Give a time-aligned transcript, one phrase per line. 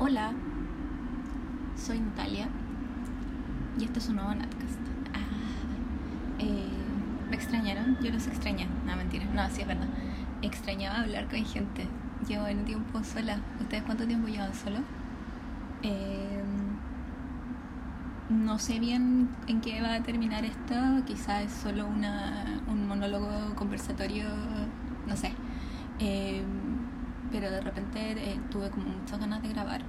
[0.00, 0.30] Hola,
[1.74, 2.46] soy Natalia
[3.80, 4.78] y este es un nuevo Natcast.
[5.12, 6.68] Ah, eh,
[7.28, 7.98] ¿Me extrañaron?
[8.00, 8.68] Yo los extrañé.
[8.86, 9.24] No, mentira.
[9.24, 9.88] No, sí es verdad.
[10.40, 11.88] Extrañaba hablar con gente.
[12.28, 13.40] Llevo en tiempo sola.
[13.60, 14.78] ¿Ustedes cuánto tiempo llevan solo?
[15.82, 16.44] Eh,
[18.28, 20.76] no sé bien en qué va a terminar esto.
[21.06, 24.28] Quizás es solo una, un monólogo conversatorio.
[25.08, 25.32] No sé.
[25.98, 26.44] Eh,
[27.30, 29.82] pero de repente eh, tuve como muchas ganas de grabar.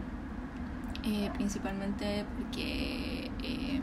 [1.04, 3.82] Eh, principalmente porque em,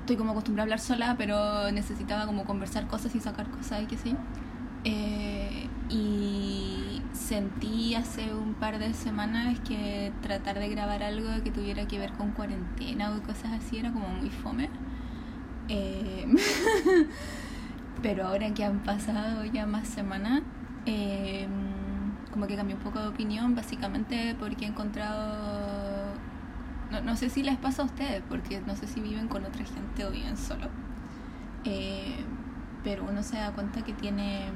[0.00, 3.96] estoy como acostumbrada a hablar sola, pero necesitaba como conversar cosas y sacar cosas y
[3.96, 4.16] sé yo.
[4.84, 11.86] Eh, y sentí hace un par de semanas que tratar de grabar algo que tuviera
[11.86, 14.68] que ver con cuarentena o cosas así era como muy fome.
[18.02, 20.42] pero ahora que han pasado ya más semanas,
[20.90, 21.46] eh,
[22.32, 26.14] como que cambié un poco de opinión, básicamente porque he encontrado,
[26.90, 29.64] no, no, sé si les pasa a ustedes, porque no sé si viven con otra
[29.64, 30.68] gente o viven solo,
[31.64, 32.16] eh,
[32.82, 34.46] pero uno se da cuenta que tiene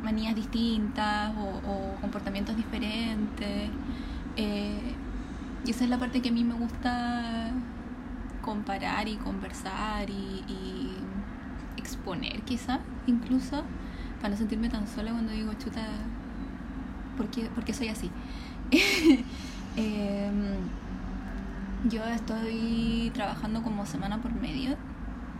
[0.00, 3.70] mm, manías distintas o, comportamientos diferentes.
[4.36, 4.94] Eh,
[5.66, 7.50] y esa es la parte que a mí me gusta
[8.40, 10.96] comparar y conversar y, y
[11.76, 13.64] exponer quizá incluso
[14.22, 15.82] para no sentirme tan sola cuando digo, chuta,
[17.16, 18.10] ¿por qué, soy así?
[19.74, 20.58] Em,
[21.88, 24.76] yo estoy trabajando como semana por medio,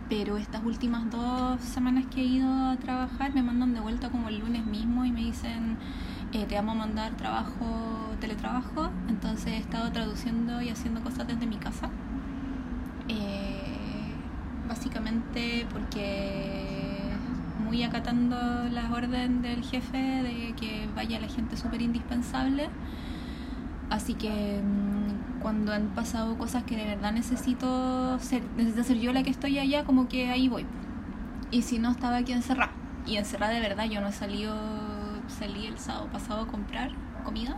[0.09, 4.29] pero estas últimas dos semanas que he ido a trabajar me mandan de vuelta como
[4.29, 5.77] el lunes mismo y me dicen,
[6.33, 11.45] eh, te vamos a mandar trabajo, teletrabajo, entonces he estado traduciendo y haciendo cosas desde
[11.45, 11.91] mi casa.
[13.07, 13.63] Eh,
[14.67, 16.82] básicamente porque
[17.73, 18.37] muy acatando
[18.69, 22.69] las órdenes del jefe de que vaya la gente súper indispensable.
[23.89, 29.11] Así que mm, cuando han pasado cosas que de verdad necesito ser, necesito ser yo
[29.11, 30.67] la que estoy allá, como que ahí voy.
[31.49, 32.71] Y si no, estaba aquí encerrada.
[33.07, 34.55] Y encerrada de verdad, yo no he salido,
[35.27, 36.91] salí el sábado pasado a comprar
[37.23, 37.57] comida,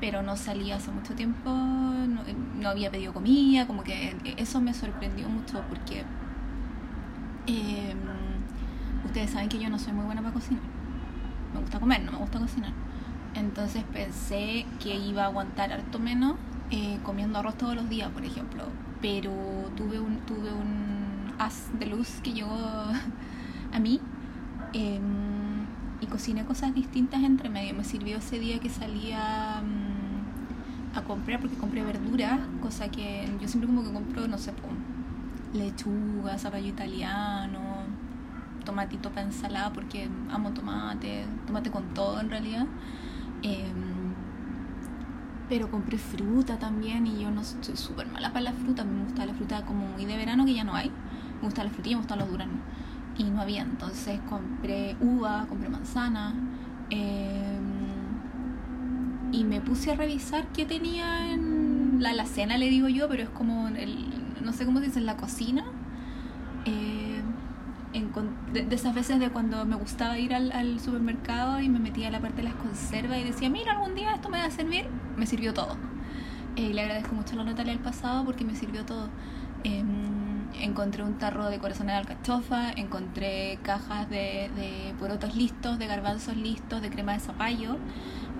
[0.00, 2.22] pero no salí hace mucho tiempo, no,
[2.58, 6.02] no había pedido comida, como que eso me sorprendió mucho porque...
[7.46, 7.94] Eh,
[9.12, 10.62] ustedes saben que yo no soy muy buena para cocinar.
[11.52, 12.72] Me gusta comer, no me gusta cocinar.
[13.34, 16.36] Entonces pensé que iba a aguantar harto menos
[16.70, 18.64] eh, comiendo arroz todos los días, por ejemplo.
[19.02, 19.30] Pero
[19.76, 20.48] tuve un, tuve
[21.38, 22.56] as de luz que llegó
[23.72, 24.00] a mí
[24.72, 25.66] em,
[26.00, 27.74] y cociné cosas distintas entre medio.
[27.74, 33.46] Me sirvió ese día que salía mm, a comprar porque compré verduras, cosa que yo
[33.46, 34.54] siempre como que compro, no sé,
[35.52, 37.61] lechuga, zapallo italiano,
[38.64, 42.66] tomatito para ensalada porque amo tomate, tomate con todo en realidad.
[43.42, 44.14] Em,
[45.48, 49.26] pero compré fruta también y yo no soy súper mala para la fruta, me gusta
[49.26, 50.90] la fruta como muy de verano que ya no hay.
[51.36, 52.56] Me gusta la frutilla, me gustan los duranos.
[53.18, 56.34] Y no había, entonces compré uva, compré manzana.
[56.90, 57.62] Em,
[59.32, 63.28] y me puse a revisar qué tenía en la alacena, le digo yo, pero es
[63.30, 65.64] como el, no sé cómo se dice, en la cocina
[68.52, 72.20] de, esas veces de cuando me gustaba ir al, supermercado y me metía a la
[72.20, 74.86] parte de las conservas y decía, mira, algún día esto me va a servir,
[75.16, 75.76] me sirvió todo.
[76.56, 79.08] Eh, y le agradezco mucho a la Natalia del pasado porque me sirvió todo.
[79.64, 85.86] Em, encontré un tarro de corazón de alcachofa, encontré cajas de, de porotos listos, de
[85.86, 87.76] garbanzos listos, de crema de zapallo,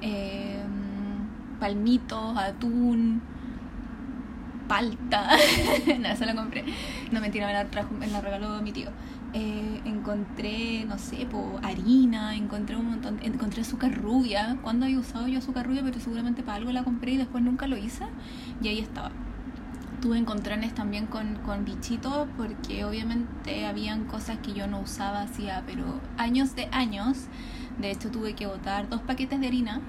[0.03, 3.23] em, palmitos, atún,
[4.69, 5.29] palta.
[6.01, 6.65] no, eso lo compré.
[7.11, 8.91] No, mentira, me la, trajo, me la regaló mi tío.
[9.35, 14.59] Eh, encontré, no sé, po, harina, encontré un montón, encontré azúcar rubia.
[14.63, 15.83] ¿Cuándo había usado yo azúcar rubia?
[15.83, 18.05] Pero seguramente para algo la compré y después nunca lo hice.
[18.61, 19.11] Y ahí estaba.
[20.03, 25.63] Tuve encontrones también con, con bichitos porque obviamente habían cosas que yo no usaba hacía,
[25.67, 27.27] pero años de años.
[27.81, 29.81] De hecho tuve que botar dos paquetes de harina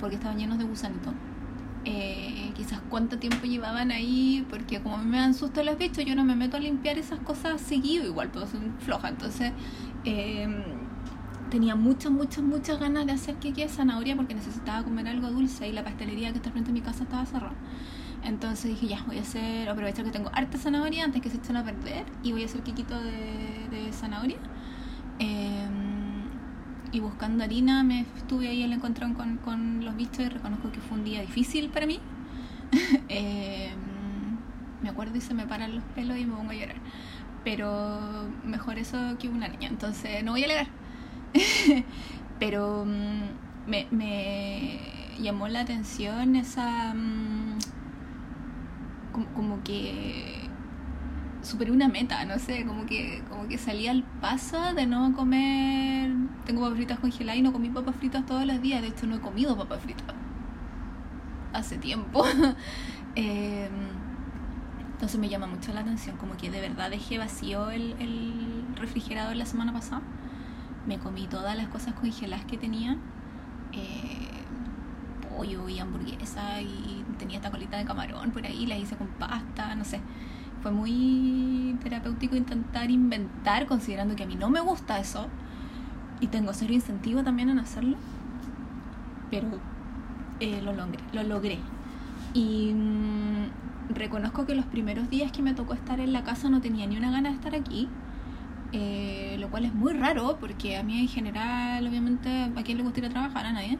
[0.00, 1.12] porque estaban llenos de gusanito.
[1.84, 6.24] Eh, quizás cuánto tiempo llevaban ahí, porque como me dan susto los bichos, yo no
[6.24, 9.08] me meto a limpiar esas cosas seguido, igual puedo ser floja.
[9.08, 9.52] Entonces,
[10.04, 10.62] em,
[11.50, 15.68] tenía muchas, muchas, muchas ganas de hacer queque de zanahoria porque necesitaba comer algo dulce
[15.68, 17.54] y la pastelería que está frente a mi casa estaba cerrada.
[18.24, 21.56] Entonces dije, ya, voy a hacer, aprovechar que tengo harta zanahoria antes que se echen
[21.56, 24.38] a perder y voy a hacer quequito de, de zanahoria.
[25.20, 25.67] Eh,
[26.92, 30.80] y buscando harina me estuve ahí el encontrón con, con los bichos y reconozco que
[30.80, 32.00] fue un día difícil para mí.
[33.08, 33.78] Em,
[34.82, 36.76] me acuerdo y se me paran los pelos y me pongo a llorar.
[37.44, 40.66] Pero mejor eso que una niña, entonces no voy a alegar.
[42.38, 44.80] Pero mm, me, me
[45.20, 46.94] llamó la atención esa...
[46.94, 47.58] mm,
[49.34, 50.37] como que
[51.42, 56.10] superé una meta, no sé, como que, como que salí al paso de no comer...
[56.46, 59.16] Tengo papas fritas congeladas y no comí papas fritas todos los días, de hecho no
[59.16, 60.14] he comido papas fritas
[61.52, 62.24] hace tiempo.
[63.16, 63.68] Eh,
[64.92, 69.36] entonces me llama mucho la atención, como que de verdad dejé vacío el, el refrigerador
[69.36, 70.02] la semana pasada.
[70.86, 72.98] Me comí todas las cosas congeladas que tenía.
[73.72, 74.44] eh,
[75.36, 79.74] pollo y hamburguesa y tenía esta colita de camarón por ahí, la hice con pasta,
[79.74, 80.00] no sé.
[80.62, 85.28] Fue muy terapéutico intentar inventar, considerando que a mí no me gusta eso
[86.20, 87.98] y tengo serio incentivo también en hacerlo.
[89.30, 89.60] Pero
[90.40, 91.66] eh, lo logré, lo logré.
[92.34, 93.50] Y mm,
[93.90, 96.96] reconozco que los primeros días que me tocó estar en la casa no tenía ni
[96.96, 97.88] una gana de estar aquí.
[98.72, 102.84] eh, lo cual es muy raro porque a mí en general, obviamente, a quién le
[102.84, 103.78] gusta ir a trabajar, a nadie.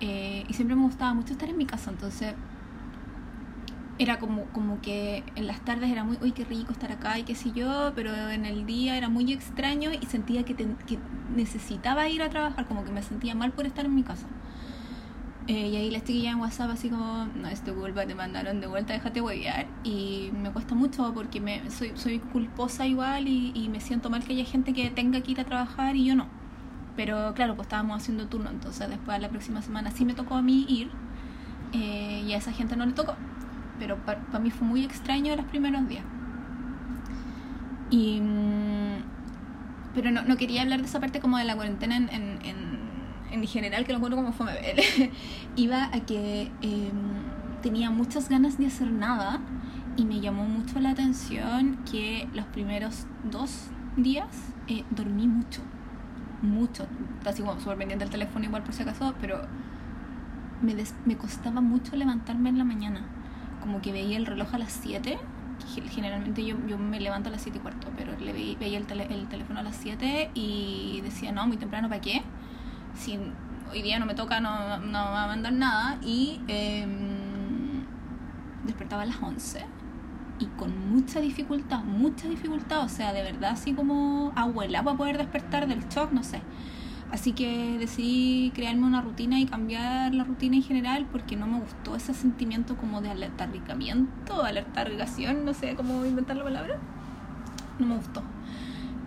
[0.00, 2.34] Eh, y siempre me gustaba mucho estar en mi casa, entonces
[3.98, 7.24] era como, como que en las tardes era muy, uy, qué rico estar acá y
[7.24, 10.98] qué sé yo, pero en el día era muy extraño y sentía que, ten- que
[11.36, 14.26] necesitaba ir a trabajar, como que me sentía mal por estar en mi casa.
[15.48, 18.60] Eh, y ahí la chiquilla en WhatsApp así como, no es tu culpa, te mandaron
[18.60, 19.66] de vuelta, déjate huevear.
[19.82, 24.22] Y me cuesta mucho porque me, soy, soy culposa igual y, y me siento mal
[24.22, 26.26] que haya gente que tenga que ir a trabajar y yo no.
[26.96, 30.42] Pero claro, pues estábamos haciendo turno, entonces después la próxima semana sí me tocó a
[30.42, 30.90] mí ir
[31.72, 33.16] eh, y a esa gente no le tocó.
[33.82, 36.04] Pero para mí fue muy extraño los primeros días.
[37.90, 39.02] Y, mm,
[39.94, 42.56] pero no, no quería hablar de esa parte como de la cuarentena en, en, en,
[43.32, 44.52] en general, que lo encuentro como fome.
[45.56, 46.92] Iba a que eh,
[47.62, 49.40] tenía muchas ganas de hacer nada
[49.96, 54.28] y me llamó mucho la atención que los primeros dos días
[54.68, 55.60] eh, dormí mucho.
[56.40, 56.86] Mucho.
[57.26, 59.42] Así como súper pendiente del teléfono igual por si acaso, pero
[60.62, 63.00] me, des- me costaba mucho levantarme en la mañana.
[63.62, 65.18] Como que veía el reloj a las 7.
[65.74, 68.86] que Generalmente yo, yo me levanto a las 7 y cuarto, pero le veía, el,
[68.86, 72.22] teléfono a las 7 y decía, no, muy temprano, ¿para qué?
[73.70, 75.98] Hoy día no me toca, no, no va a mandar nada.
[76.02, 77.86] Y em,
[78.64, 79.64] despertaba a las 11
[80.42, 85.18] y con mucha dificultad, mucha dificultad, o sea, de verdad así como abuela para poder
[85.18, 86.42] despertar del shock, no sé.
[87.12, 91.60] Así que decidí crearme una rutina y cambiar la rutina en general porque no me
[91.60, 96.78] gustó ese sentimiento como de alertarricamiento, alertarrigación, no sé cómo inventar la palabra.
[97.78, 98.22] No me gustó.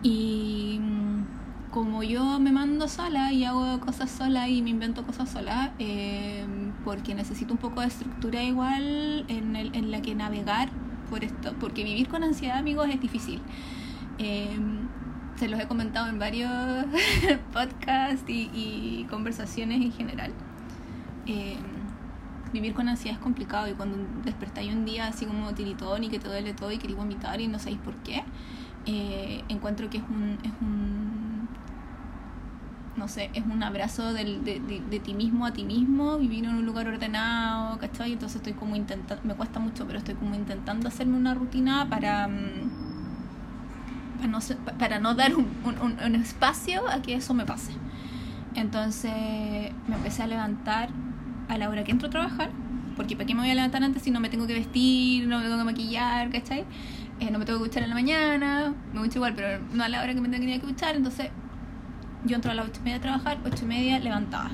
[0.04, 5.30] Y mm, como yo me mando sola y hago cosas sola y me invento cosas
[5.30, 6.46] sola, eh,
[6.84, 10.70] porque necesito un poco de estructura igual en, el- en la que navegar
[11.10, 13.42] por esto, porque vivir con ansiedad, amigos, es difícil.
[14.20, 14.56] Eh,
[15.36, 16.52] se los he comentado en varios
[17.54, 20.32] podcasts y, y conversaciones en general.
[21.28, 21.58] Eh,
[22.54, 26.20] vivir con ansiedad es complicado y cuando despertáis un día así como tiritón y que
[26.20, 28.24] te duele todo y queréis vomitar y no sabéis por qué,
[28.86, 31.50] eh, encuentro que es un, es un
[32.96, 36.46] no sé, es un abrazo del, de, de, de ti mismo a ti mismo, vivir
[36.46, 38.14] en un lugar ordenado, ¿cachai?
[38.14, 42.28] Entonces estoy como intentando, me cuesta mucho, pero estoy como intentando hacerme una rutina para,
[42.30, 42.85] mm,
[44.78, 47.74] para, no, dar un, espacio a que eso me pase.
[48.56, 49.12] Entonces
[49.88, 50.90] me empecé a levantar
[51.50, 52.50] a la hora que entro a trabajar,
[52.96, 55.38] porque ¿para qué me voy a levantar antes si no me tengo que vestir, no
[55.38, 56.66] me tengo que maquillar, ¿cachai?
[57.20, 59.90] Eh, no me tengo que duchar en la mañana, me ducho igual, pero no a
[59.90, 61.30] la hora que me tenía que duchar, entonces
[62.26, 64.52] yo entro a las ocho y media a trabajar, ocho y media levantada.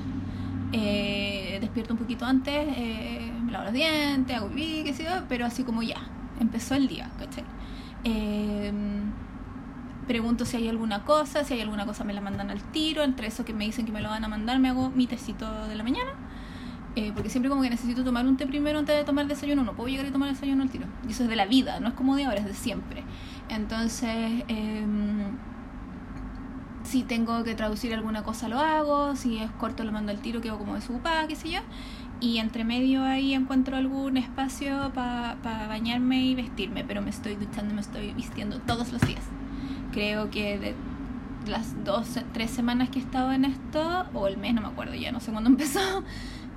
[0.72, 5.46] Eh, despierto un poquito antes, eh, me lavo los dientes, hago pipí, qué sé pero
[5.46, 6.00] así como ya,
[6.40, 7.44] empezó el día, ¿cachai?
[8.04, 8.72] Eh,
[10.06, 13.26] pregunto si hay alguna cosa, si hay alguna cosa me la mandan al tiro, entre
[13.26, 15.74] eso que me dicen que me lo van a mandar, me hago mi tecito de
[15.76, 16.10] la mañana.
[16.94, 19.72] Eh, porque siempre como que necesito tomar un té primero antes de tomar desayuno, no
[19.72, 20.86] puedo llegar y tomar desayuno al tiro.
[21.08, 23.02] Y eso es de la vida, no es como de ahora, es de siempre.
[23.48, 25.38] Entonces, em,
[26.84, 30.40] si tengo que traducir alguna cosa lo hago, si es corto lo mando al tiro,
[30.42, 31.60] quedo como desocupada, qué sé yo.
[32.20, 37.74] Y entre medio ahí encuentro algún espacio para bañarme y vestirme, pero me estoy duchando
[37.74, 39.22] me estoy vistiendo todos los días.
[39.92, 40.74] Creo que de
[41.46, 44.94] las dos, tres semanas que he estado en esto, o el mes, no me acuerdo
[44.94, 46.04] ya, no sé cuándo empezó,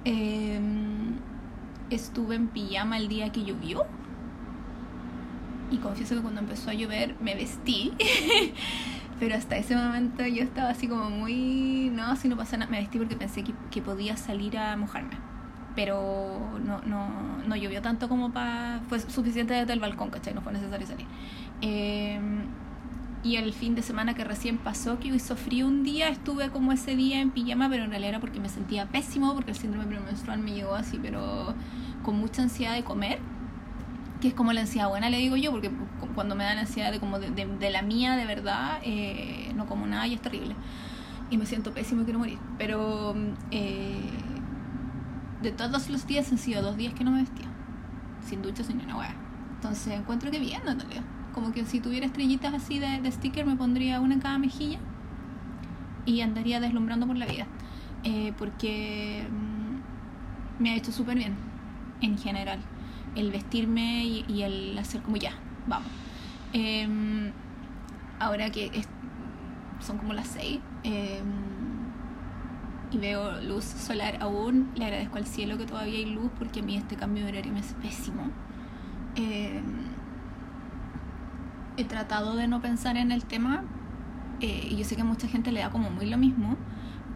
[0.05, 0.59] eh,
[1.89, 3.85] estuve en pijama el día que llovió.
[5.71, 7.91] Y confieso que cuando empezó a llover me vestí.
[9.19, 11.89] Pero hasta ese momento yo estaba así como muy...
[11.93, 12.69] No, si no pasa nada.
[12.69, 15.17] Me vestí porque pensé que, que podía salir a mojarme.
[15.75, 17.09] Pero no, no,
[17.47, 18.81] no llovió tanto como para...
[18.89, 20.33] Fue suficiente desde el balcón, ¿cachai?
[20.33, 21.07] No fue necesario salir.
[21.61, 22.19] Eh,
[23.25, 26.71] y el fin de semana que recién pasó, que hizo frío un día, estuve como
[26.71, 29.87] ese día en pijama, pero en realidad era porque me sentía pésimo, porque el síndrome
[29.87, 31.55] premenstrual me llegó así, pero
[32.03, 33.17] con mucha ansiedad de comer,
[34.21, 35.71] que es como la ansiedad buena, le digo yo, porque
[36.13, 39.87] cuando me da la ansiedad de, como de, la mía de verdad, eh, no como
[39.87, 40.55] nada y es terrible.
[41.31, 42.37] Y me siento pésimo y quiero morir.
[42.59, 43.15] Pero
[43.49, 44.07] eh,
[45.41, 47.47] de todos los días han sido dos días que no me vestía.
[48.23, 49.15] Sin ducha, sin una hueá.
[49.55, 51.03] Entonces encuentro que bien, Natalia.
[51.35, 54.79] Como que si tuviera estrellitas así de, sticker me pondría una en cada mejilla
[56.05, 57.45] y andaría deslumbrando por la vida.
[58.05, 61.35] Eh, porque mm, me ha hecho súper bien
[61.99, 62.59] en general.
[63.17, 65.33] El vestirme y, el hacer como ya,
[65.67, 65.89] vamos.
[66.53, 67.33] Em,
[68.17, 68.71] ahora que
[69.81, 71.25] son como las seis em,
[72.91, 76.63] y veo luz solar aún, le agradezco al cielo que todavía hay luz porque a
[76.63, 78.29] mí este cambio de horario me es pésimo.
[79.17, 79.94] Em,
[81.77, 83.63] he tratado de no pensar en el tema
[84.41, 86.57] eh, y yo sé que a mucha gente le da como muy lo mismo,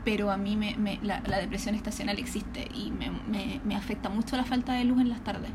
[0.05, 4.45] pero a mí me, la, depresión estacional existe y me, me, me, afecta mucho la
[4.45, 5.51] falta de luz en las tardes.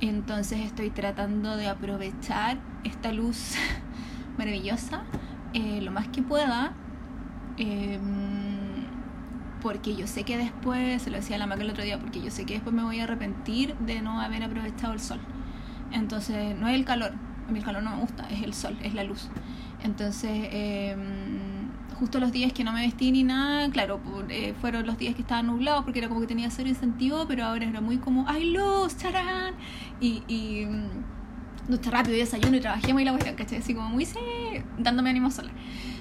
[0.00, 3.54] Entonces estoy tratando de aprovechar esta luz
[4.38, 5.04] maravillosa
[5.54, 6.74] eh, lo más que pueda.
[7.56, 8.84] Em,
[9.62, 12.20] porque yo sé que después, se lo decía a la Maca el otro día, porque
[12.20, 15.18] yo sé que después me voy a arrepentir de no haber aprovechado el sol.
[15.92, 17.12] Entonces, no es el calor,
[17.48, 19.28] a el calor no me gusta, es el sol, es la luz.
[19.84, 24.98] Entonces, em, justo los días que no me vestí ni nada, claro, eh, fueron los
[24.98, 27.98] días que estaban nublados porque era como que tenía cero incentivo, pero ahora era muy
[27.98, 28.96] como, ¡ay, luz!
[28.96, 29.54] ¡Charán!
[30.00, 33.58] Y, y mm, está rápido, desayuno y trabajemos y la cuestión, ¿cachai?
[33.58, 34.18] Así como muy, sí,
[34.78, 35.50] dándome ánimo sola.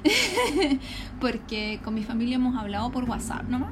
[1.20, 3.72] porque con mi familia hemos hablado por WhatsApp nomás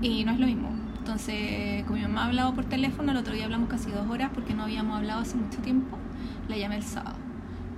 [0.00, 0.81] y no es lo mismo.
[1.02, 4.30] Entonces, con mi mamá ha hablado por teléfono, el otro día hablamos casi dos horas
[4.32, 5.98] porque no habíamos hablado hace mucho tiempo
[6.48, 7.16] la llamé el sábado.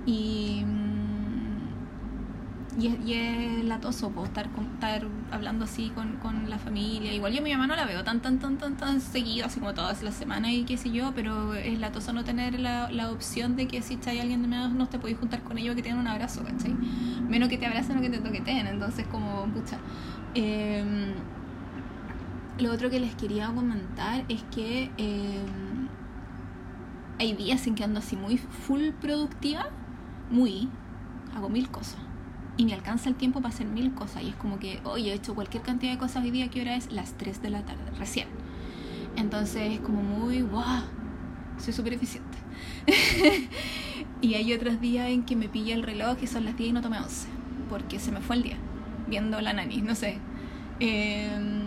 [0.05, 6.59] Y, mm, y, es, y es latoso pues, estar, estar hablando así con, con, la
[6.59, 7.13] familia.
[7.13, 9.59] Igual yo a mi mamá no la veo tan, tan, tan, tan, tan seguido, así
[9.59, 13.09] como todas las semanas y qué sé yo, pero es latoso no tener la, la
[13.09, 15.81] opción de que si hay alguien de menos no te podéis juntar con ellos que
[15.81, 16.75] tengan un abrazo, ¿cachai?
[17.27, 19.79] Menos que te abracen o que te toqueten, entonces como, pucha.
[20.35, 21.15] Em,
[22.59, 24.91] lo otro que les quería comentar es que...
[24.97, 25.45] Eh,
[27.19, 29.69] hay días en que ando así muy full productiva,
[30.29, 30.69] muy,
[31.35, 31.99] hago mil cosas.
[32.57, 34.23] Y me alcanza el tiempo para hacer mil cosas.
[34.23, 36.75] Y es como que, hoy he hecho cualquier cantidad de cosas hoy día, ¿qué hora
[36.75, 36.91] es?
[36.91, 38.27] Las 3 de la tarde, recién.
[39.15, 40.83] Entonces es como muy, wow,
[41.57, 42.37] soy súper eficiente.
[44.21, 46.73] y hay otros días en que me pilla el reloj y son las 10 y
[46.73, 47.27] no tomé 11.
[47.69, 48.57] Porque se me fue el día,
[49.07, 50.19] viendo la nani, no sé.
[50.79, 51.64] Em,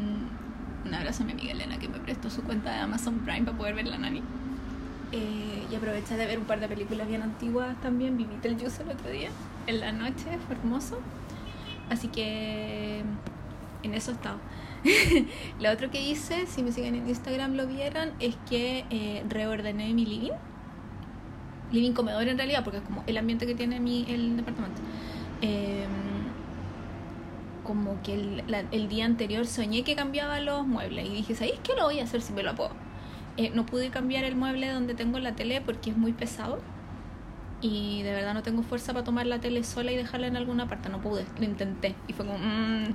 [0.89, 3.57] un abrazo a mi amiga Elena que me prestó su cuenta de Amazon Prime para
[3.57, 4.23] poder ver la nani.
[5.13, 8.17] Eh, y aproveché de ver un par de películas bien antiguas también.
[8.17, 9.29] Vi Beetlejuice el otro día,
[9.67, 10.99] en la noche, fue hermoso.
[11.91, 13.03] Así que
[13.83, 14.39] en eso he estado.
[15.61, 19.93] lo otro que hice, si me siguen en Instagram lo vieron, es que eh, reordené
[19.93, 20.33] mi living.
[21.71, 24.81] Living comedor en realidad, porque es como el ambiente que tiene mi, el departamento.
[25.43, 25.89] Em,
[27.69, 31.75] como que el, el, día anterior soñé que cambiaba los muebles y dije, ¿sabéis qué
[31.77, 32.71] lo voy a hacer si me lo puedo?
[33.37, 36.61] Eh, no pude cambiar el mueble donde tengo la tele porque es muy pesado.
[37.61, 40.67] Y de verdad no tengo fuerza para tomar la tele sola y dejarla en alguna
[40.67, 40.89] parte.
[40.89, 41.95] No pude, lo intenté.
[42.09, 42.87] Y fue como, mmm,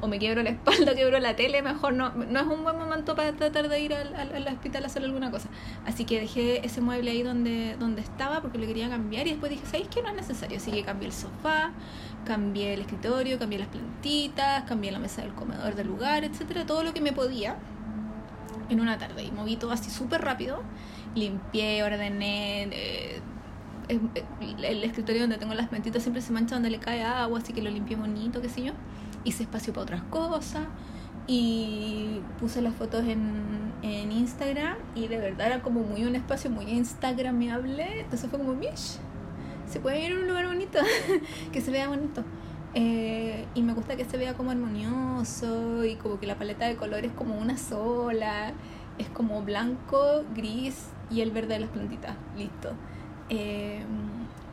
[0.00, 2.10] o me quiebro la espalda, quiebro la tele, mejor no.
[2.10, 5.30] No es un buen momento para tratar de ir al, al, hospital a hacer alguna
[5.30, 5.48] cosa.
[5.86, 9.26] Así que dejé ese mueble ahí donde, donde estaba porque lo quería cambiar.
[9.26, 10.56] Y después dije, ¿sabéis que no es necesario?
[10.56, 11.72] Así que cambié el sofá,
[12.24, 16.66] cambié el escritorio, cambié las plantitas, cambié la mesa del comedor del lugar, etcétera.
[16.66, 17.56] Todo lo que me podía
[18.68, 20.62] en una tarde y moví todo así súper rápido.
[21.14, 22.68] Limpié, ordené.
[22.72, 23.20] Eh,
[24.62, 27.60] el escritorio donde tengo las plantitas siempre se mancha donde le cae agua, así que
[27.60, 28.72] lo limpié bonito, qué sé yo.
[29.24, 30.64] Hice espacio para otras cosas
[31.26, 36.50] y puse las fotos en, en Instagram y de verdad era como muy un espacio
[36.50, 38.00] muy instagramable.
[38.00, 38.98] Entonces fue como, mish,
[39.66, 40.78] se puede ir a un lugar bonito,
[41.52, 42.24] que se vea bonito.
[42.74, 46.76] Eh, y me gusta que se vea como armonioso y como que la paleta de
[46.76, 48.52] colores como una sola.
[48.98, 52.16] Es como blanco, gris y el verde de las plantitas.
[52.36, 52.72] Listo.
[53.28, 53.82] Eh,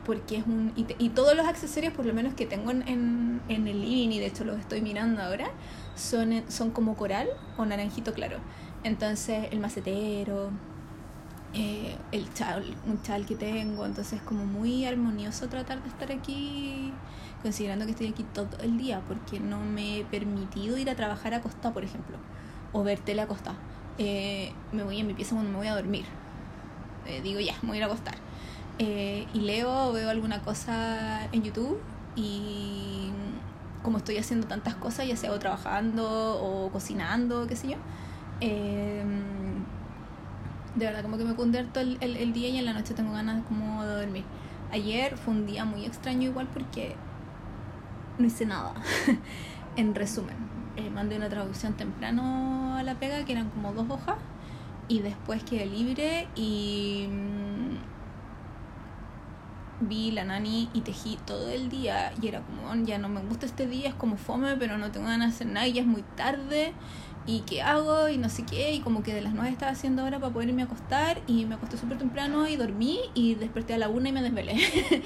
[0.07, 0.71] porque es un.
[0.75, 4.27] Y, todos los accesorios, por lo menos que tengo en, en, el living, y de
[4.27, 5.49] hecho los estoy mirando ahora,
[5.95, 8.37] son, son como coral o naranjito claro.
[8.85, 10.49] Entonces, el macetero,
[11.53, 13.85] eh, el chal, un chal que tengo.
[13.85, 16.93] Entonces, como muy armonioso tratar de estar aquí
[17.43, 21.33] considerando que estoy aquí todo el día, porque no me he permitido ir a trabajar
[21.33, 22.15] a costa, por ejemplo,
[22.71, 23.27] o ver tele a
[23.97, 26.05] Eh, me voy a mi pieza cuando me voy a dormir.
[27.05, 28.26] Eh, digo, ya, me voy a ir a acostar.
[28.79, 31.79] Eh, y leo o veo alguna cosa en YouTube
[32.15, 33.09] y
[33.83, 36.05] como estoy haciendo tantas cosas, ya sea o trabajando
[36.41, 37.77] o cocinando, qué sé yo,
[38.41, 39.63] em,
[40.75, 43.13] de verdad como que me convierto el, el, el, día y en la noche tengo
[43.13, 44.23] ganas como de dormir.
[44.71, 46.95] Ayer fue un día muy extraño igual porque
[48.17, 48.73] no hice nada.
[49.75, 50.35] en resumen,
[50.75, 54.17] eh, mandé una traducción temprano a la pega que eran como dos hojas
[54.87, 57.07] y después quedé libre y
[59.79, 63.45] vi la nani y tejí todo el día y era como, ya no me gusta
[63.45, 65.87] este día, es como fome, pero no tengo ganas de hacer nada y ya es
[65.87, 66.73] muy tarde
[67.25, 70.01] y qué hago y no sé qué y como que de las nueve estaba haciendo
[70.01, 73.73] ahora para poder irme a acostar y me acosté súper temprano y dormí y desperté
[73.73, 74.55] a la una y me desvelé.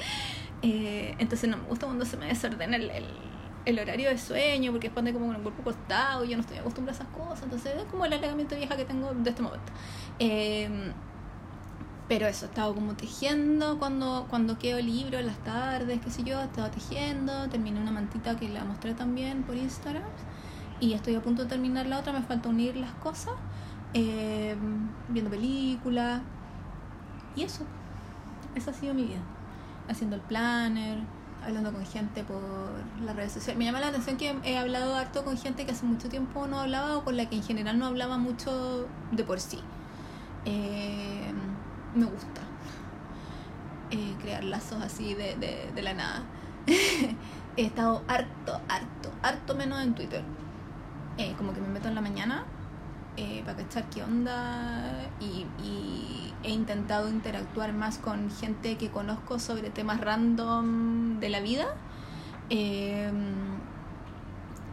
[0.61, 3.05] eh, entonces no me gusta cuando se me desordena el, el,
[3.65, 6.57] el horario de sueño porque después como con el cuerpo acostado y yo no estoy
[6.57, 9.71] acostumbrada a esas cosas, entonces es como el alegamiento vieja que tengo de este momento.
[10.19, 10.93] Eh,
[12.11, 16.23] pero eso, he estado como tejiendo cuando, cuando quedo libro en las tardes, qué sé
[16.23, 20.03] yo, he estado tejiendo, terminé una mantita que la mostré también por Instagram
[20.81, 23.35] y estoy a punto de terminar la otra, me falta unir las cosas,
[23.93, 24.57] eh,
[25.07, 26.19] viendo películas
[27.37, 27.63] y eso,
[28.55, 29.21] esa ha sido mi vida,
[29.87, 30.97] haciendo el planner,
[31.45, 32.41] hablando con gente por
[33.05, 33.57] las redes sociales.
[33.57, 36.59] Me llama la atención que he hablado harto con gente que hace mucho tiempo no
[36.59, 39.59] hablaba o con la que en general no hablaba mucho de por sí.
[40.43, 41.31] Eh,
[41.95, 42.41] me gusta
[43.91, 46.23] eh, crear lazos así de, de, de la nada.
[47.57, 50.23] He estado harto, harto, harto menos en Twitter.
[51.17, 52.45] Eh, como que me meto en la mañana
[53.17, 55.45] eh, para cachar qué onda y,
[56.43, 61.67] he intentado interactuar más con gente que conozco sobre temas random de la vida.
[62.49, 63.11] Eh,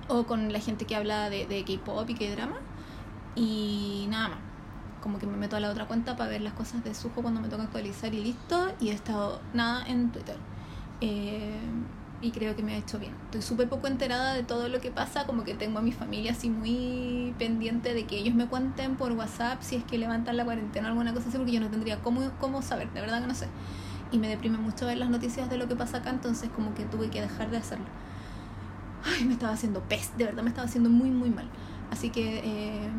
[0.09, 2.57] o con la gente que habla de, de K-pop y K-drama.
[3.35, 4.48] Y nada más
[5.03, 7.41] como que me meto a la otra cuenta para ver las cosas de Sujo cuando
[7.41, 8.73] me toca actualizar y listo.
[8.81, 10.37] Y he estado nada en Twitter.
[11.01, 11.59] Eh,
[12.21, 13.15] y creo que me ha hecho bien.
[13.27, 16.33] Estoy súper poco enterada de todo lo que pasa, como que tengo a mi familia
[16.33, 20.45] así muy pendiente de que ellos me cuenten por WhatsApp si es que levantan la
[20.45, 23.29] cuarentena o alguna cosa así, porque yo no tendría cómo, cómo saber, de verdad que
[23.29, 23.47] no sé.
[24.11, 26.85] Y me deprime mucho ver las noticias de lo que pasa acá, entonces como que
[26.85, 27.87] tuve que dejar de hacerlo.
[29.05, 31.49] Ay, me estaba haciendo pez, de verdad me estaba haciendo muy, muy mal.
[31.91, 32.39] Así que...
[32.39, 32.91] Eh,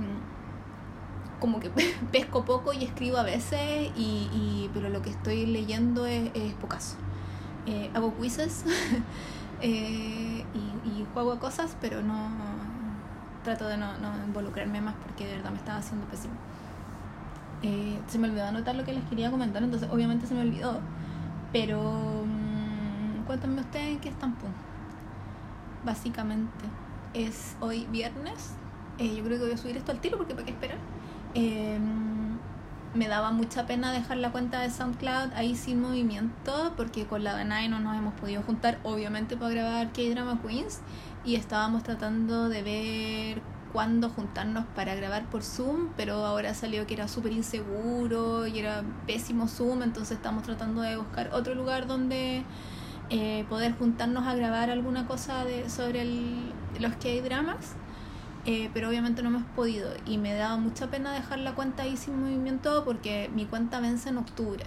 [1.40, 1.70] como que
[2.12, 6.54] pesco poco y escribo a veces, y, y pero lo que estoy leyendo es, es.
[7.66, 8.64] Eh, hago quizzes
[9.62, 12.30] eh, y, y, juego a cosas, pero no
[13.44, 16.34] trato de no, no, involucrarme más porque de verdad me estaba haciendo pésimo.
[17.62, 20.80] Eh, se me olvidó anotar lo que les quería comentar, entonces obviamente se me olvidó.
[21.52, 21.82] Pero
[22.26, 24.36] mmm, cuéntenme ustedes en qué están.
[25.84, 26.66] Básicamente
[27.14, 28.56] es hoy viernes.
[28.98, 30.78] Eh, yo creo que voy a subir esto al tiro porque para qué esperar.
[31.36, 31.80] Eh,
[32.96, 35.34] me daba mucha pena dejar la cuenta de SoundCloud.
[35.36, 39.92] Ahí sin movimiento porque con la Danae no nos hemos podido juntar obviamente para grabar
[39.92, 40.82] K-Drama Queens.
[41.24, 46.96] Y estábamos tratando de ver cuándo juntarnos para grabar por Zoom pero ahora salió que
[46.96, 52.44] era súper inseguro y era pésimo Zoom entonces estamos tratando de buscar otro lugar donde
[53.12, 57.76] eh, poder juntarnos a grabar alguna cosa de, sobre el, los K-Dramas
[58.46, 59.92] eh, pero obviamente no hemos podido.
[60.06, 64.10] Y me daba mucha pena dejar la cuenta ahí sin movimiento porque mi cuenta vence
[64.10, 64.64] en octubre.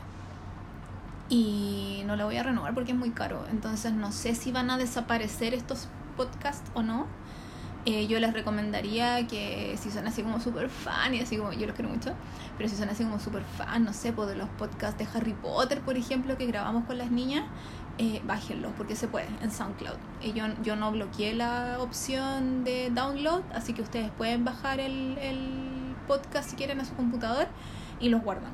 [1.29, 3.45] Y no la voy a renovar porque es muy caro.
[3.51, 7.07] Entonces no sé si van a desaparecer estos podcasts o no
[7.85, 11.67] eh, yo les recomendaría que si son así como super fan y así como yo
[11.67, 12.15] los quiero mucho
[12.57, 15.33] pero si son así como super fan no sé pues de los podcasts de Harry
[15.35, 17.45] Potter por ejemplo que grabamos con las niñas
[17.99, 19.97] eh, bájenlo porque se puede en SoundCloud.
[20.23, 25.19] Y yo, yo no bloqueé la opción de download, así que ustedes pueden bajar el,
[25.19, 27.49] el podcast si quieren a su computador
[28.01, 28.53] y los guardan.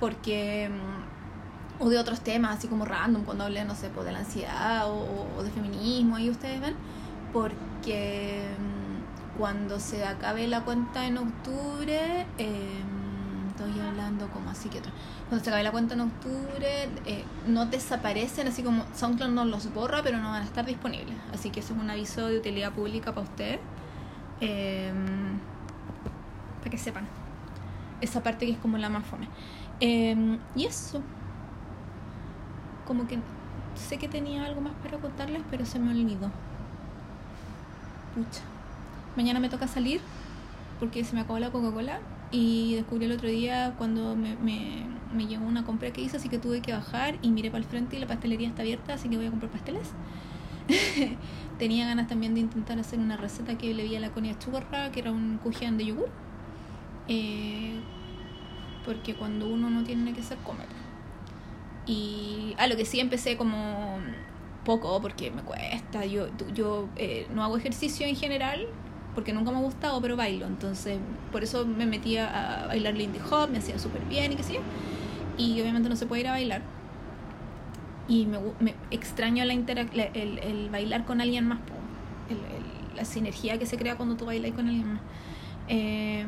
[0.00, 4.12] Porque, mm, o de otros temas, así como random, cuando hablen, no sé, pues, de
[4.12, 6.74] la ansiedad o, o de feminismo, ahí ustedes ven.
[7.32, 7.56] Porque
[7.94, 12.82] mm, cuando se acabe la cuenta en octubre, eh,
[13.48, 14.80] estoy hablando como así que
[15.28, 19.72] cuando se acabe la cuenta en octubre eh, no desaparecen así como SoundCloud no los
[19.74, 21.16] borra pero no van a estar disponibles.
[21.32, 23.58] Así que eso es un aviso de utilidad pública para ustedes
[24.40, 24.92] eh,
[26.60, 27.06] para que sepan.
[28.00, 29.28] Esa parte que es como la más fome.
[29.80, 31.02] Eh, y eso.
[32.86, 33.18] Como que
[33.74, 36.30] sé que tenía algo más para contarles pero se me olvidó
[38.24, 38.42] pucha
[39.18, 40.00] mañana me toca salir
[40.78, 41.98] porque se me acabó la Coca-Cola
[42.30, 46.38] y descubrí el otro día cuando me, me, llegó una compra que hice, así que
[46.38, 49.16] tuve que bajar y miré para el frente y la pastelería está abierta, así que
[49.16, 49.90] voy a comprar pasteles.
[51.58, 54.92] Tenía ganas también de intentar hacer una receta que le vi a la Conia Chugarra,
[54.92, 56.10] que era un kujian de yogur.
[57.08, 57.80] Eh,
[58.84, 60.68] porque cuando uno no tiene que hacer, comer.
[61.86, 63.98] Y a lo que sí empecé como
[64.64, 66.04] poco porque me cuesta.
[66.04, 68.66] Yo, yo eh, no hago ejercicio en general
[69.14, 70.46] porque nunca me ha gustado, pero bailo.
[70.46, 70.98] Entonces,
[71.32, 74.54] por eso me metía a bailar Lindy Hop, me hacía súper bien y qué sé
[74.54, 74.60] yo.
[75.36, 76.62] Y obviamente no se puede ir a bailar.
[78.08, 81.58] Y me, me extraño la, el, el, bailar con alguien más,
[82.96, 85.00] la sinergia que se crea cuando tú bailas con alguien más.
[85.68, 86.24] Eh,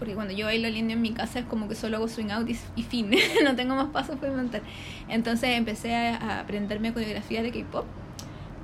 [0.00, 2.48] porque cuando yo bailo lindo en mi casa es como que solo hago swing out
[2.48, 3.10] y, fin,
[3.44, 4.62] no tengo más pasos para inventar.
[5.08, 7.84] Entonces empecé a, aprenderme coreografía de K-pop.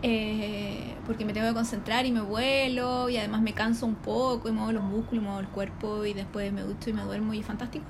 [0.02, 4.48] Eh, porque me tengo que concentrar y me vuelo y además me canso un poco
[4.48, 7.40] y muevo los músculos, muevo el cuerpo y después me ducho y me duermo y
[7.40, 7.84] es fantástico.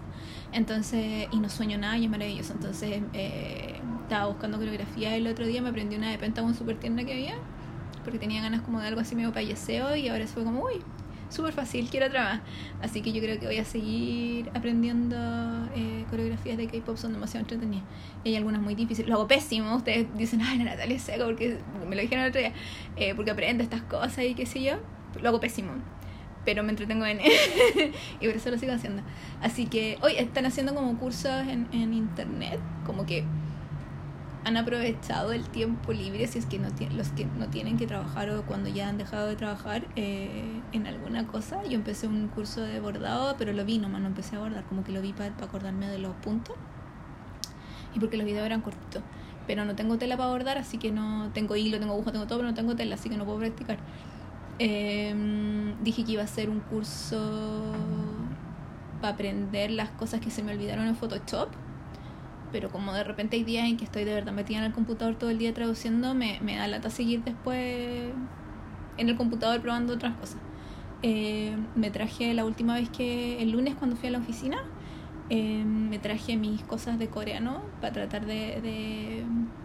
[0.53, 2.53] Entonces, y no sueño nada y es maravilloso.
[2.53, 7.05] Entonces, eh, estaba buscando coreografía el otro día, me aprendí una de Pentagon súper tierna
[7.05, 7.35] que había,
[8.03, 10.83] porque tenía ganas como de algo así medio payaseo y ahora fue como, uy,
[11.29, 12.41] súper fácil, quiero otra más.
[12.83, 15.17] Así que yo creo que voy a seguir aprendiendo
[15.75, 17.85] eh, coreografías de K-pop, son demasiado entretenidas.
[18.25, 19.09] Y hay algunas muy difíciles.
[19.09, 21.59] Lo hago pésimo, ustedes dicen, ay, Natalia es seca, porque
[21.89, 22.53] me lo dijeron el otro día,
[22.97, 24.75] eh, porque aprende estas cosas y qué sé yo.
[25.21, 25.73] Lo hago pésimo,
[26.45, 27.21] pero me entretengo en
[28.21, 29.03] y por eso lo sigo haciendo.
[29.41, 33.25] Así que hoy están haciendo como cursos en, en internet, como que
[34.47, 38.31] han aprovechado el tiempo libre, si es que no los que no tienen que trabajar
[38.31, 41.65] o cuando ya han dejado de trabajar eh, en alguna cosa.
[41.65, 44.85] Yo empecé un curso de bordado, pero lo vi nomás, no empecé a bordar, como
[44.85, 46.55] que lo vi para acordarme de los puntos
[47.93, 49.03] y porque los videos eran cortitos.
[49.49, 52.39] Pero no tengo tela para bordar, así que no tengo hilo, tengo aguja, tengo todo,
[52.39, 53.79] pero no tengo tela, así que no puedo practicar.
[54.61, 57.73] Em, dije que iba a hacer un curso
[59.01, 61.49] para aprender las cosas que se me olvidaron en Photoshop
[62.57, 65.15] pero como de repente hay días en que estoy de verdad metida en el computador
[65.17, 68.15] todo el día traduciendo, me, me da lata seguir después
[68.97, 70.39] en el computador probando otras cosas.
[71.03, 74.57] Eh, me traje la última vez que, el lunes cuando fui a la oficina,
[75.29, 79.23] eh, me traje mis cosas de coreano para tratar de, de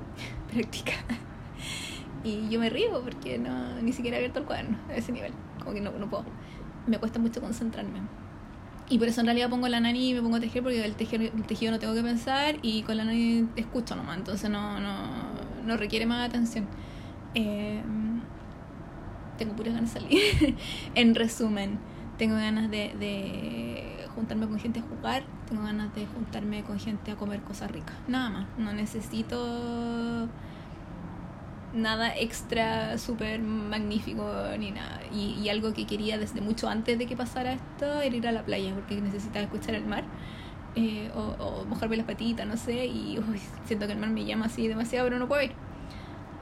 [0.53, 1.05] practicar.
[2.25, 5.31] Y yo me río porque no, ni siquiera he abierto el cuaderno a ese nivel,
[5.59, 6.25] como que no, no puedo.
[6.87, 8.01] Me cuesta mucho concentrarme.
[8.91, 10.95] Y por eso en realidad pongo la nani y me pongo a tejer porque el
[10.95, 14.81] tejido, el tejido no tengo que pensar y con la nani escucho nomás, entonces no,
[14.81, 14.93] no,
[15.65, 16.67] no requiere más atención.
[17.33, 17.81] Eh,
[19.37, 20.57] tengo puras ganas de salir.
[20.95, 21.79] en resumen,
[22.17, 27.15] tengo ganas de juntarme con gente a jugar, tengo ganas de juntarme con gente a
[27.15, 27.95] comer cosas ricas.
[28.09, 30.27] Nada más, no necesito
[31.73, 35.01] nada extra súper magnífico ni nada.
[35.13, 38.43] Y, algo que quería desde mucho antes de que pasara esto era ir a la
[38.43, 40.03] playa porque necesitaba escuchar el mar.
[40.75, 43.19] Eh, o, mojarme las patitas, no sé, y
[43.65, 45.51] siento que el mar me llama así demasiado, pero no puedo ir.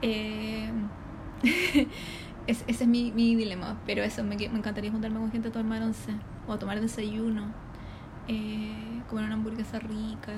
[0.02, 0.70] Eh,
[2.46, 5.82] ese es mi, mi, dilema, pero eso, me, me, encantaría juntarme con gente a tomar
[5.82, 6.12] once,
[6.46, 7.52] o a tomar desayuno,
[8.28, 10.34] eh, comer una hamburguesa rica,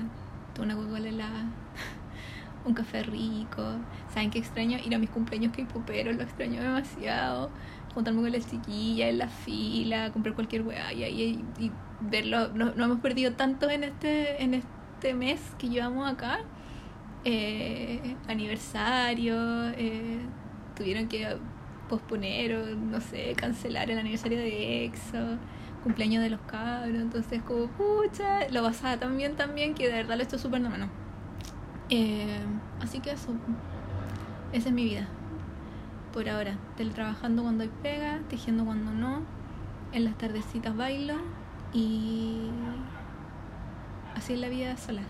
[0.55, 1.45] tomar una Coca-Cola helada
[2.65, 3.63] un café rico.
[4.13, 4.77] ¿Saben qué extraño?
[4.83, 7.49] Ir a mis cumpleaños que pero lo extraño demasiado.
[7.93, 11.71] Juntarme con las chiquillas en la fila, comprar cualquier weá y, y,
[12.01, 12.49] verlo.
[12.49, 16.39] No, hemos perdido tanto en este, en este mes que llevamos acá.
[17.25, 20.19] Eh, aniversario, eh,
[20.75, 21.37] tuvieron que
[21.87, 25.37] posponer o no sé, cancelar el aniversario de EXO,
[25.83, 30.23] cumpleaños de los cabros, entonces como pucha, lo pasaba también también que de verdad lo
[30.23, 30.89] hecho súper menos.
[31.89, 32.39] Eh,
[32.81, 33.33] así que eso,
[34.51, 35.07] esa es mi vida.
[36.13, 39.21] Por ahora, teletrabajando cuando hay pega, tejiendo cuando no,
[39.91, 41.15] en las tardecitas bailo
[41.73, 42.49] y
[44.15, 45.01] así es la vida sola.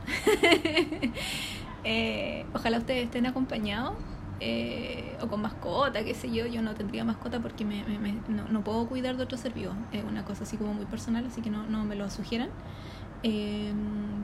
[1.84, 3.96] eh, ojalá ustedes estén acompañados
[4.40, 6.46] eh, o con mascota, qué sé yo.
[6.48, 7.84] Yo no tendría mascota porque me,
[8.28, 9.54] no, no, puedo cuidar de otro ser.
[9.92, 12.50] Es una cosa así como muy personal, así que no, no me lo sugieran.
[13.24, 13.74] Eh,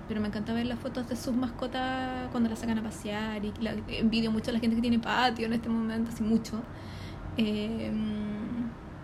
[0.09, 3.53] pero me encanta ver las fotos de sus mascotas cuando las sacan a pasear y
[3.61, 6.61] la, envidio mucho a la gente que tiene patio en este momento, así mucho.
[7.37, 7.91] Eh,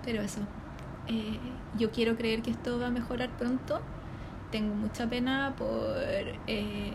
[0.04, 0.42] pero eso,
[1.08, 1.40] eh,
[1.78, 3.82] yo quiero creer que esto va a mejorar pronto.
[4.52, 5.96] Tengo mucha pena por
[6.48, 6.92] eh,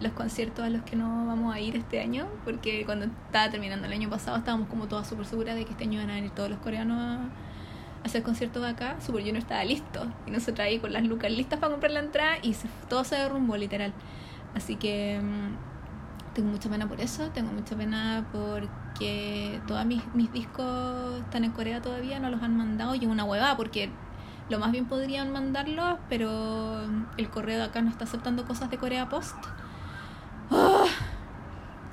[0.00, 3.86] los conciertos a los que no vamos a ir este año, porque cuando estaba terminando
[3.86, 6.30] el año pasado estábamos como todas súper seguras de que este año iban a venir
[6.30, 7.30] todos los coreanos a
[8.04, 10.06] hacer conciertos acá, Super Junior estaba listo.
[10.26, 12.54] Y nosotros ahí con las lucas listas para comprar la entrada y
[12.88, 13.92] todo se derrumbó literal.
[14.54, 20.32] Así que mm, tengo mucha pena por eso, tengo mucha pena porque todos mis, mis
[20.32, 23.90] discos están en Corea todavía, no los han mandado y es una huevada porque
[24.50, 26.82] lo más bien podrían mandarlos, pero
[27.16, 29.36] el correo de acá no está aceptando cosas de Corea Post.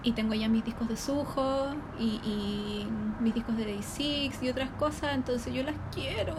[0.03, 2.87] Y tengo ya mis discos de Suho y, y
[3.19, 6.35] mis discos de Day Six y otras cosas, entonces yo las quiero.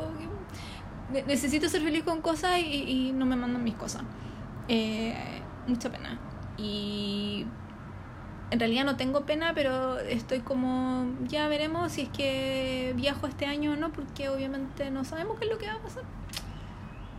[1.26, 4.02] Necesito ser feliz con cosas y, y no me mandan mis cosas.
[4.68, 5.14] Eh,
[5.68, 6.18] mucha pena.
[6.56, 7.46] Y
[8.50, 13.46] en realidad no tengo pena, pero estoy como, ya veremos si es que viajo este
[13.46, 16.02] año o no, porque obviamente no sabemos qué es lo que va a pasar.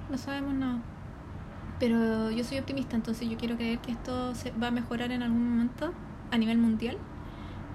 [0.10, 0.79] No sabemos nada.
[1.79, 5.23] Pero yo soy optimista, entonces yo quiero creer que esto se va a mejorar en
[5.23, 5.93] algún momento
[6.34, 6.98] a nivel mundial.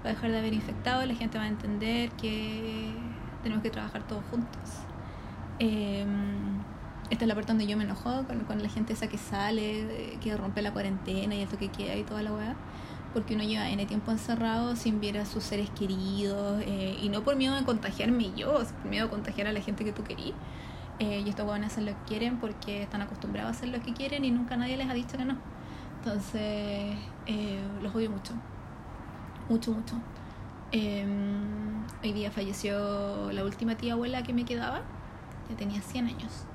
[0.05, 2.93] Va a dejar de haber infectado, la gente va a entender que
[3.41, 4.69] tenemos que trabajar todos juntos.
[5.59, 6.05] Eh,
[7.09, 10.37] esta es la parte donde yo me enojo con, la gente esa que sale, que
[10.37, 12.55] rompe la cuarentena y esto que queda y toda la weá.
[13.13, 17.23] Porque uno lleva N tiempo encerrado sin ver a sus seres queridos eh, y no
[17.23, 20.35] por miedo de contagiarme yo, por miedo de contagiar a la gente que tú querías.
[20.99, 23.93] Eh, y estos a hacer lo que quieren porque están acostumbrados a hacer lo que
[23.93, 25.37] quieren y nunca nadie les ha dicho que no.
[26.09, 26.41] Entonces,
[27.27, 28.33] eh, los odio mucho.
[29.47, 29.93] Mucho, mucho.
[30.71, 34.81] Em, hoy día falleció la última tía abuela que me quedaba.
[35.51, 36.45] Ya tenía 100 años.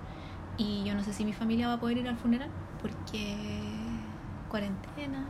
[0.57, 2.51] Y yo no sé si mi familia va a poder ir al funeral
[2.83, 3.37] porque
[4.49, 5.29] cuarentena.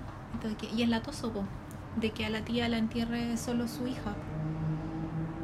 [0.75, 1.31] y es la toso,
[2.01, 4.15] de que a la tía la entierre solo su hija.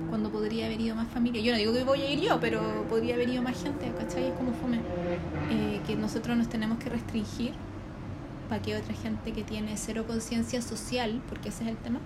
[0.08, 1.42] Cuando podría haber ido más familia.
[1.42, 4.28] Yo no digo que voy a ir yo, pero podría haber ido más gente, ¿cachai?
[4.28, 4.80] Es como fome.
[5.50, 7.52] Eh, que nosotros nos tenemos que restringir
[8.50, 12.00] para que otra gente que tiene cero conciencia social, porque ese es el tema,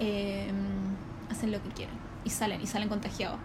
[0.00, 0.50] eh,
[1.30, 3.38] hacen lo que quieren y salen, y salen contagiados.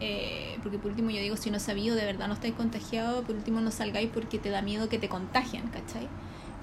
[0.00, 3.36] Eh, porque por último yo digo, si no sabía de verdad no estáis contagiados, por
[3.36, 6.08] último no salgáis porque te da miedo que te contagien, ¿cachai?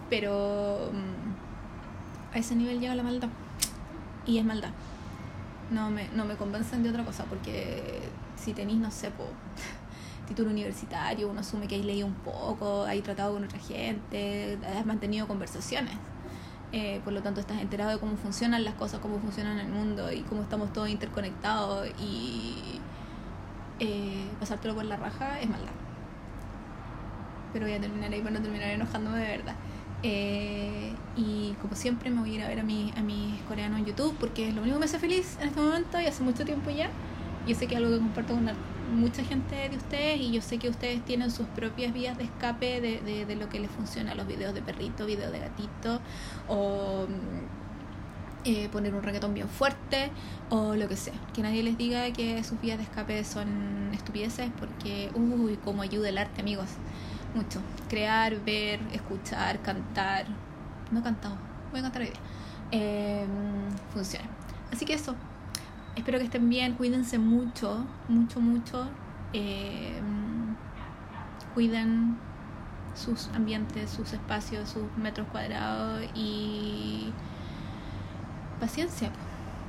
[0.09, 3.29] Pero mm, a ese nivel llega la maldad.
[4.25, 4.71] Y es maldad.
[5.69, 7.99] No me, no me convencen de otra cosa, porque
[8.35, 9.11] si tenéis, no sé,
[10.27, 14.85] título universitario, uno asume que hay leído un poco, hay tratado con otra gente, has
[14.85, 15.93] mantenido conversaciones.
[16.73, 20.11] Eh, por lo tanto, estás enterado de cómo funcionan las cosas, cómo funcionan el mundo
[20.11, 22.79] y cómo estamos todos interconectados y
[23.79, 25.71] eh, pasártelo por la raja es maldad.
[27.53, 29.55] Pero voy a terminar ahí para no terminar enojándome de verdad.
[30.03, 33.79] Eh, y como siempre me voy a ir a ver a, mi, a mis coreanos
[33.79, 36.21] en YouTube porque es lo único que me hace feliz en este momento y hace
[36.23, 36.89] mucho tiempo ya.
[37.47, 38.49] Yo sé que es algo que comparto con
[38.93, 42.81] mucha gente de ustedes y yo sé que ustedes tienen sus propias vías de escape
[42.81, 45.99] de, de, lo que les funciona, los videos de perrito, videos de gatito
[46.47, 47.07] o
[48.45, 50.09] eh, poner un reggaetón bien fuerte
[50.49, 51.13] o lo que sea.
[51.33, 56.09] Que nadie les diga que sus vías de escape son estupideces porque, uy, cómo ayuda
[56.09, 56.69] el arte, amigos.
[57.35, 57.61] Mucho.
[57.89, 60.27] Crear, ver, escuchar, cantar.
[60.91, 61.37] No he cantado,
[61.71, 62.19] voy a cantar hoy día.
[62.71, 63.27] Em,
[63.93, 64.25] funciona.
[64.71, 65.15] Así que eso.
[65.97, 68.87] Espero que estén bien, cuídense mucho, mucho, mucho.
[69.33, 70.55] Em,
[71.55, 72.17] cuiden
[72.93, 77.11] sus ambientes, sus espacios, sus metros cuadrados y
[78.59, 79.09] paciencia,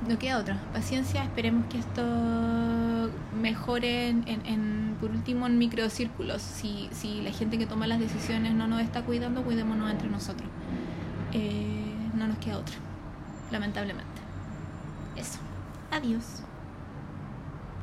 [0.07, 0.57] no queda otra.
[0.71, 3.09] Paciencia, esperemos que esto
[3.41, 6.43] mejore en, por último en microcírculos.
[6.43, 10.47] Si, si la gente que toma las decisiones no nos está cuidando, cuidémonos entre nosotros.
[11.33, 12.75] Eh, no nos queda otra,
[13.51, 14.21] lamentablemente.
[15.15, 15.48] Eso.
[15.91, 16.48] Adiós.